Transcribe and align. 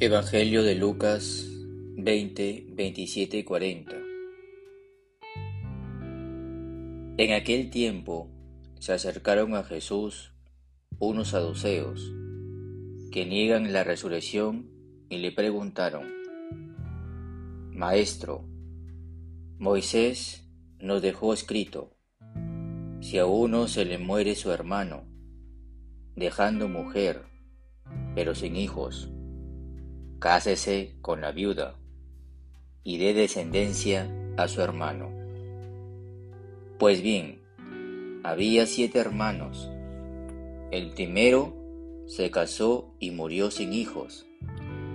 Evangelio 0.00 0.62
de 0.62 0.76
Lucas 0.76 1.48
20, 1.96 2.66
27 2.68 3.38
y 3.38 3.42
40 3.42 3.96
En 7.16 7.32
aquel 7.32 7.68
tiempo 7.68 8.30
se 8.78 8.92
acercaron 8.92 9.56
a 9.56 9.64
Jesús 9.64 10.32
unos 11.00 11.30
saduceos 11.30 12.12
que 13.10 13.26
niegan 13.26 13.72
la 13.72 13.82
resurrección 13.82 14.70
y 15.08 15.16
le 15.16 15.32
preguntaron, 15.32 16.06
Maestro, 17.72 18.44
Moisés 19.58 20.48
nos 20.78 21.02
dejó 21.02 21.34
escrito, 21.34 21.96
si 23.00 23.18
a 23.18 23.26
uno 23.26 23.66
se 23.66 23.84
le 23.84 23.98
muere 23.98 24.36
su 24.36 24.52
hermano, 24.52 25.08
dejando 26.14 26.68
mujer, 26.68 27.24
pero 28.14 28.36
sin 28.36 28.54
hijos, 28.54 29.10
cásese 30.18 30.96
con 31.00 31.20
la 31.20 31.30
viuda 31.30 31.76
y 32.82 32.98
dé 32.98 33.14
descendencia 33.14 34.10
a 34.36 34.48
su 34.48 34.60
hermano. 34.62 35.10
Pues 36.78 37.02
bien, 37.02 37.40
había 38.24 38.66
siete 38.66 38.98
hermanos. 38.98 39.70
El 40.70 40.90
primero 40.90 41.54
se 42.06 42.30
casó 42.30 42.94
y 42.98 43.10
murió 43.10 43.50
sin 43.50 43.72
hijos, 43.72 44.26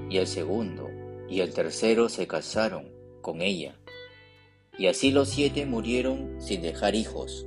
y 0.09 0.17
el 0.17 0.27
segundo 0.27 0.89
y 1.29 1.39
el 1.39 1.53
tercero 1.53 2.09
se 2.09 2.27
casaron 2.27 2.91
con 3.21 3.41
ella, 3.41 3.75
y 4.77 4.87
así 4.87 5.11
los 5.11 5.29
siete 5.29 5.65
murieron 5.65 6.41
sin 6.41 6.61
dejar 6.61 6.95
hijos. 6.95 7.45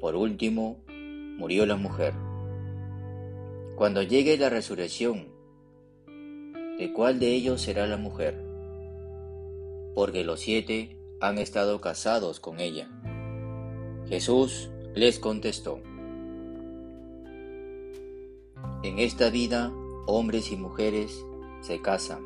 Por 0.00 0.14
último, 0.14 0.82
murió 0.88 1.66
la 1.66 1.76
mujer. 1.76 2.14
Cuando 3.76 4.02
llegue 4.02 4.36
la 4.36 4.50
resurrección, 4.50 5.31
¿de 6.78 6.92
cuál 6.92 7.18
de 7.18 7.34
ellos 7.34 7.60
será 7.60 7.86
la 7.86 7.96
mujer? 7.96 8.42
Porque 9.94 10.24
los 10.24 10.40
siete 10.40 10.96
han 11.20 11.38
estado 11.38 11.80
casados 11.80 12.40
con 12.40 12.60
ella. 12.60 12.90
Jesús 14.08 14.70
les 14.94 15.18
contestó, 15.18 15.80
En 18.82 18.98
esta 18.98 19.30
vida 19.30 19.72
hombres 20.06 20.50
y 20.50 20.56
mujeres 20.56 21.24
se 21.60 21.80
casan, 21.80 22.24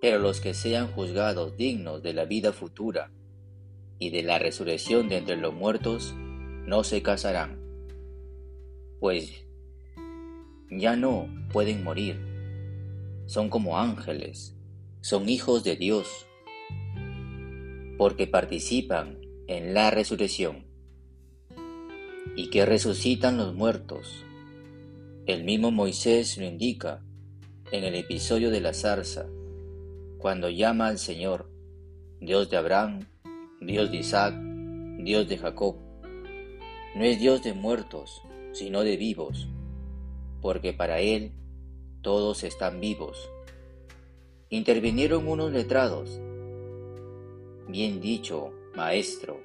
pero 0.00 0.18
los 0.18 0.40
que 0.40 0.54
sean 0.54 0.88
juzgados 0.88 1.56
dignos 1.56 2.02
de 2.02 2.12
la 2.12 2.24
vida 2.24 2.52
futura 2.52 3.12
y 4.00 4.10
de 4.10 4.24
la 4.24 4.40
resurrección 4.40 5.08
de 5.08 5.18
entre 5.18 5.36
los 5.36 5.54
muertos, 5.54 6.14
no 6.66 6.82
se 6.82 7.02
casarán, 7.02 7.60
pues 8.98 9.44
ya 10.70 10.96
no 10.96 11.28
pueden 11.52 11.84
morir 11.84 12.31
son 13.32 13.48
como 13.48 13.78
ángeles, 13.78 14.54
son 15.00 15.30
hijos 15.30 15.64
de 15.64 15.76
Dios, 15.76 16.26
porque 17.96 18.26
participan 18.26 19.22
en 19.46 19.72
la 19.72 19.90
resurrección. 19.90 20.66
¿Y 22.36 22.50
que 22.50 22.66
resucitan 22.66 23.38
los 23.38 23.54
muertos? 23.54 24.22
El 25.24 25.44
mismo 25.44 25.70
Moisés 25.70 26.36
lo 26.36 26.44
indica 26.44 27.02
en 27.70 27.84
el 27.84 27.94
episodio 27.94 28.50
de 28.50 28.60
la 28.60 28.74
zarza, 28.74 29.24
cuando 30.18 30.50
llama 30.50 30.88
al 30.88 30.98
Señor, 30.98 31.50
Dios 32.20 32.50
de 32.50 32.58
Abraham, 32.58 33.08
Dios 33.62 33.90
de 33.90 33.96
Isaac, 33.96 34.34
Dios 34.98 35.26
de 35.26 35.38
Jacob. 35.38 35.76
No 36.94 37.02
es 37.02 37.18
Dios 37.18 37.42
de 37.42 37.54
muertos, 37.54 38.20
sino 38.52 38.82
de 38.82 38.98
vivos, 38.98 39.48
porque 40.42 40.74
para 40.74 41.00
Él 41.00 41.32
todos 42.02 42.42
están 42.42 42.80
vivos. 42.80 43.30
Intervinieron 44.50 45.26
unos 45.28 45.52
letrados. 45.52 46.20
Bien 47.68 48.00
dicho, 48.00 48.52
maestro. 48.74 49.40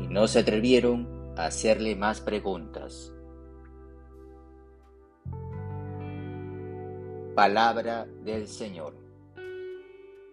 Y 0.00 0.08
no 0.08 0.26
se 0.26 0.40
atrevieron 0.40 1.34
a 1.36 1.46
hacerle 1.46 1.94
más 1.94 2.20
preguntas. 2.20 3.12
Palabra 7.34 8.06
del 8.24 8.48
Señor. 8.48 8.94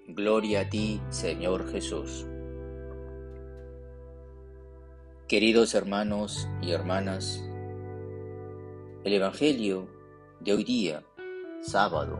Gloria 0.07 0.61
a 0.61 0.69
ti, 0.69 1.01
Señor 1.09 1.69
Jesús. 1.71 2.25
Queridos 5.27 5.75
hermanos 5.75 6.47
y 6.61 6.71
hermanas, 6.71 7.47
el 9.03 9.13
Evangelio 9.13 9.87
de 10.39 10.53
hoy 10.53 10.63
día 10.63 11.03
sábado, 11.61 12.19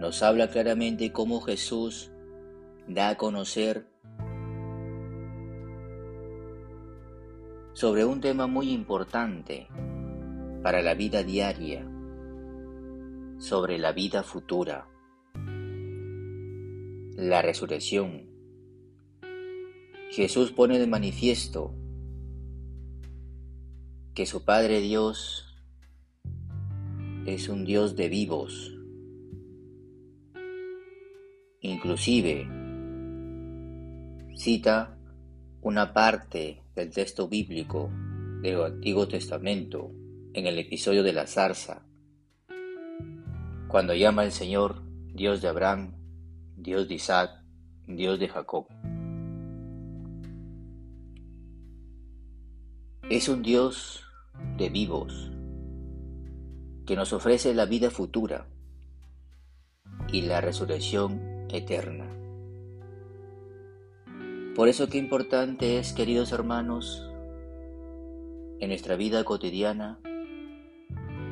nos 0.00 0.22
habla 0.22 0.48
claramente 0.48 1.12
cómo 1.12 1.40
Jesús 1.40 2.10
da 2.86 3.10
a 3.10 3.16
conocer 3.16 3.86
sobre 7.72 8.04
un 8.04 8.20
tema 8.20 8.46
muy 8.46 8.72
importante 8.72 9.68
para 10.62 10.82
la 10.82 10.94
vida 10.94 11.22
diaria, 11.22 11.86
sobre 13.38 13.78
la 13.78 13.92
vida 13.92 14.22
futura, 14.22 14.88
la 17.16 17.42
resurrección. 17.42 18.30
Jesús 20.10 20.52
pone 20.52 20.78
de 20.78 20.86
manifiesto 20.86 21.74
que 24.14 24.24
su 24.24 24.44
Padre 24.44 24.80
Dios 24.80 25.45
es 27.26 27.48
un 27.48 27.64
Dios 27.64 27.96
de 27.96 28.08
vivos. 28.08 28.72
Inclusive 31.60 32.48
cita 34.36 34.96
una 35.60 35.92
parte 35.92 36.62
del 36.76 36.92
texto 36.92 37.26
bíblico 37.28 37.90
del 38.42 38.62
Antiguo 38.62 39.08
Testamento 39.08 39.90
en 40.34 40.46
el 40.46 40.56
episodio 40.60 41.02
de 41.02 41.12
la 41.12 41.26
zarza, 41.26 41.84
cuando 43.66 43.92
llama 43.94 44.22
al 44.22 44.30
Señor 44.30 44.84
Dios 45.12 45.42
de 45.42 45.48
Abraham, 45.48 45.96
Dios 46.56 46.86
de 46.86 46.94
Isaac, 46.94 47.30
Dios 47.88 48.20
de 48.20 48.28
Jacob. 48.28 48.68
Es 53.10 53.28
un 53.28 53.42
Dios 53.42 54.04
de 54.58 54.68
vivos, 54.68 55.32
que 56.86 56.96
nos 56.96 57.12
ofrece 57.12 57.52
la 57.52 57.66
vida 57.66 57.90
futura 57.90 58.46
y 60.12 60.22
la 60.22 60.40
resurrección 60.40 61.46
eterna. 61.50 62.06
Por 64.54 64.68
eso 64.68 64.88
qué 64.88 64.96
importante 64.96 65.78
es, 65.78 65.92
queridos 65.92 66.32
hermanos, 66.32 67.10
en 68.60 68.68
nuestra 68.68 68.96
vida 68.96 69.24
cotidiana 69.24 69.98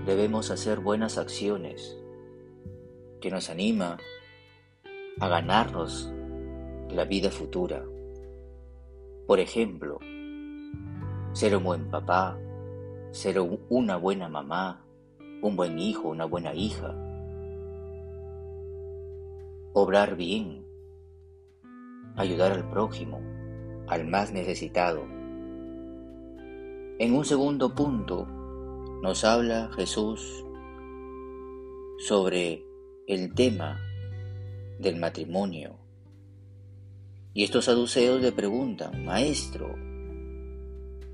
debemos 0.05 0.51
hacer 0.51 0.81
buenas 0.81 1.17
acciones 1.17 1.97
que 3.23 3.31
nos 3.31 3.49
anima 3.49 3.97
a 5.21 5.29
ganarnos 5.29 6.13
la 6.91 7.05
vida 7.05 7.31
futura. 7.31 7.83
Por 9.27 9.41
ejemplo, 9.41 10.01
ser 11.33 11.57
un 11.57 11.65
buen 11.65 11.91
papá, 11.91 12.39
ser 13.13 13.41
una 13.71 13.97
buena 13.97 14.29
mamá, 14.29 14.84
un 15.45 15.57
buen 15.57 15.79
hijo, 15.79 16.09
una 16.09 16.25
buena 16.25 16.55
hija. 16.55 16.97
Obrar 19.75 20.17
bien, 20.17 20.65
ayudar 22.17 22.53
al 22.53 22.71
prójimo, 22.71 23.21
al 23.87 24.09
más 24.09 24.33
necesitado. 24.33 25.03
En 26.99 27.15
un 27.15 27.27
segundo 27.27 27.75
punto 27.75 28.27
nos 29.03 29.23
habla 29.25 29.71
Jesús 29.77 30.47
sobre 31.99 32.65
el 33.07 33.35
tema 33.35 33.79
del 34.79 34.97
matrimonio. 34.97 35.77
Y 37.35 37.45
estos 37.45 37.67
saduceos 37.67 38.23
le 38.23 38.33
preguntan, 38.33 39.05
Maestro, 39.05 39.75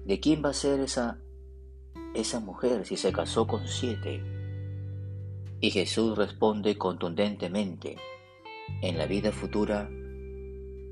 ¿de 0.04 0.20
quién 0.20 0.40
va 0.44 0.50
a 0.50 0.54
ser 0.54 0.78
esa 0.78 1.18
esa 2.14 2.40
mujer 2.40 2.84
si 2.86 2.96
se 2.96 3.12
casó 3.12 3.46
con 3.46 3.66
siete? 3.66 4.22
Y 5.60 5.70
Jesús 5.70 6.16
responde 6.16 6.76
contundentemente, 6.76 7.96
en 8.82 8.96
la 8.96 9.06
vida 9.06 9.30
futura 9.32 9.88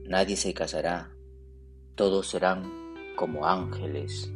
nadie 0.05 0.37
se 0.37 0.55
casará, 0.55 1.15
todos 1.95 2.29
serán 2.29 2.71
como 3.17 3.47
ángeles. 3.47 4.33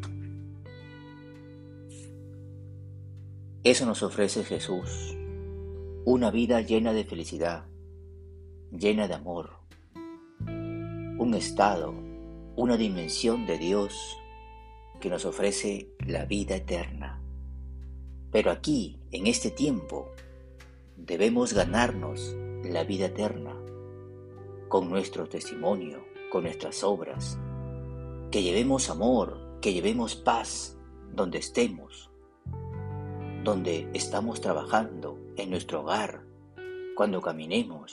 Eso 3.64 3.86
nos 3.86 4.02
ofrece 4.02 4.42
Jesús, 4.42 5.16
una 6.04 6.30
vida 6.30 6.60
llena 6.62 6.92
de 6.92 7.04
felicidad, 7.04 7.66
llena 8.70 9.06
de 9.06 9.14
amor, 9.14 9.50
un 10.46 11.34
estado, 11.34 11.94
una 12.56 12.76
dimensión 12.76 13.46
de 13.46 13.58
Dios 13.58 13.94
que 15.02 15.10
nos 15.10 15.24
ofrece 15.24 15.88
la 16.06 16.26
vida 16.26 16.54
eterna. 16.54 17.20
Pero 18.30 18.52
aquí, 18.52 19.00
en 19.10 19.26
este 19.26 19.50
tiempo, 19.50 20.12
debemos 20.96 21.52
ganarnos 21.52 22.36
la 22.62 22.84
vida 22.84 23.06
eterna 23.06 23.52
con 24.68 24.88
nuestro 24.88 25.28
testimonio, 25.28 26.04
con 26.30 26.44
nuestras 26.44 26.84
obras, 26.84 27.36
que 28.30 28.44
llevemos 28.44 28.90
amor, 28.90 29.58
que 29.60 29.72
llevemos 29.72 30.14
paz 30.14 30.78
donde 31.12 31.38
estemos, 31.38 32.12
donde 33.42 33.90
estamos 33.94 34.40
trabajando, 34.40 35.18
en 35.36 35.50
nuestro 35.50 35.80
hogar, 35.80 36.22
cuando 36.94 37.20
caminemos. 37.20 37.92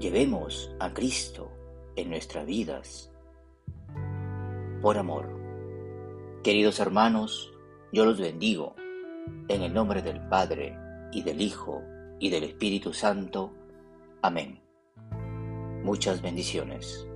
Llevemos 0.00 0.70
a 0.78 0.92
Cristo 0.92 1.50
en 1.96 2.10
nuestras 2.10 2.44
vidas 2.44 3.07
por 4.80 4.98
amor. 4.98 5.28
Queridos 6.42 6.80
hermanos, 6.80 7.52
yo 7.92 8.04
los 8.04 8.20
bendigo 8.20 8.76
en 9.48 9.62
el 9.62 9.72
nombre 9.74 10.02
del 10.02 10.20
Padre 10.28 10.76
y 11.12 11.22
del 11.22 11.40
Hijo 11.40 11.82
y 12.18 12.30
del 12.30 12.44
Espíritu 12.44 12.92
Santo. 12.92 13.52
Amén. 14.22 14.60
Muchas 15.82 16.22
bendiciones. 16.22 17.07